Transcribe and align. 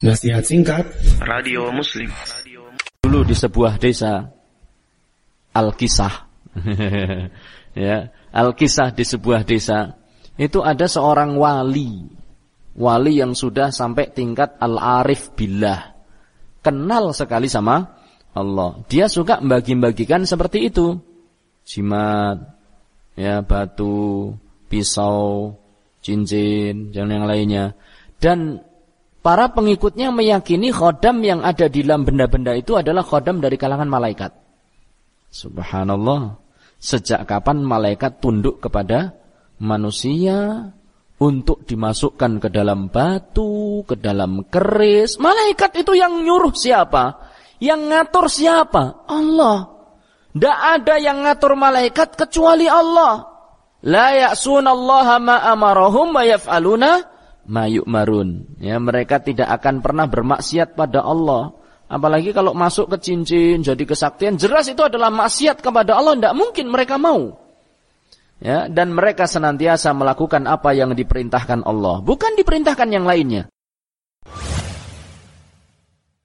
Nasihat 0.00 0.40
singkat. 0.40 0.88
Radio 1.20 1.68
Muslim. 1.76 2.08
Dulu 3.04 3.20
di 3.20 3.36
sebuah 3.36 3.76
desa 3.76 4.32
Al-Kisah. 5.52 6.14
Ya, 7.70 8.10
Al-Kisah 8.34 8.90
di 8.90 9.06
sebuah 9.06 9.46
desa 9.46 9.94
Itu 10.40 10.64
ada 10.64 10.88
seorang 10.88 11.36
wali. 11.36 12.02
Wali 12.74 13.20
yang 13.20 13.36
sudah 13.36 13.68
sampai 13.70 14.08
tingkat 14.10 14.56
Al-Arif 14.56 15.36
Billah. 15.36 15.92
Kenal 16.64 17.12
sekali 17.12 17.52
sama 17.52 17.84
Allah. 18.32 18.80
Dia 18.88 19.04
suka 19.04 19.44
membagi-bagikan 19.44 20.24
seperti 20.24 20.72
itu. 20.72 20.96
Jimat 21.68 22.40
ya 23.20 23.44
Batu 23.44 24.32
Pisau 24.66 25.60
Cincin 26.00 26.88
Dan 26.88 27.12
yang 27.12 27.28
lainnya. 27.28 27.76
Dan 28.16 28.64
Para 29.20 29.52
pengikutnya 29.52 30.08
meyakini 30.16 30.72
khodam 30.72 31.20
yang 31.20 31.44
ada 31.44 31.68
di 31.68 31.84
dalam 31.84 32.08
benda-benda 32.08 32.56
itu 32.56 32.72
adalah 32.80 33.04
khodam 33.04 33.44
dari 33.44 33.60
kalangan 33.60 33.88
malaikat. 33.88 34.32
Subhanallah. 35.28 36.40
Sejak 36.80 37.28
kapan 37.28 37.60
malaikat 37.60 38.24
tunduk 38.24 38.64
kepada 38.64 39.12
manusia 39.60 40.72
untuk 41.20 41.68
dimasukkan 41.68 42.40
ke 42.40 42.48
dalam 42.48 42.88
batu, 42.88 43.84
ke 43.84 44.00
dalam 44.00 44.48
keris. 44.48 45.20
Malaikat 45.20 45.84
itu 45.84 45.92
yang 45.92 46.24
nyuruh 46.24 46.56
siapa? 46.56 47.20
Yang 47.60 47.80
ngatur 47.92 48.26
siapa? 48.32 49.04
Allah. 49.04 49.68
Tidak 50.32 50.58
ada 50.80 50.96
yang 50.96 51.20
ngatur 51.28 51.60
malaikat 51.60 52.16
kecuali 52.16 52.64
Allah. 52.64 53.28
La 53.84 54.16
ya'sunallaha 54.16 55.16
ma 55.20 55.36
amarahum 55.52 56.16
wa 56.16 56.24
yaf'aluna 56.24 57.04
mayuk 57.46 57.86
marun. 57.88 58.48
Ya, 58.60 58.76
mereka 58.80 59.20
tidak 59.20 59.48
akan 59.60 59.80
pernah 59.80 60.10
bermaksiat 60.10 60.74
pada 60.76 61.04
Allah. 61.04 61.54
Apalagi 61.90 62.30
kalau 62.30 62.54
masuk 62.54 62.94
ke 62.94 63.10
cincin, 63.10 63.66
jadi 63.66 63.82
kesaktian, 63.82 64.38
jelas 64.38 64.70
itu 64.70 64.78
adalah 64.80 65.10
maksiat 65.10 65.58
kepada 65.58 65.98
Allah. 65.98 66.14
Tidak 66.14 66.34
mungkin 66.38 66.70
mereka 66.70 66.96
mau. 66.96 67.34
Ya, 68.40 68.72
dan 68.72 68.96
mereka 68.96 69.28
senantiasa 69.28 69.92
melakukan 69.92 70.48
apa 70.48 70.72
yang 70.72 70.96
diperintahkan 70.96 71.60
Allah. 71.66 72.00
Bukan 72.00 72.40
diperintahkan 72.40 72.88
yang 72.88 73.04
lainnya. 73.04 73.52